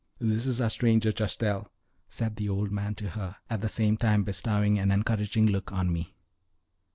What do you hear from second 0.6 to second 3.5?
stranger, Chastel," said the old man to her,